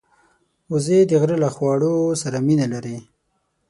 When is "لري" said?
2.73-2.97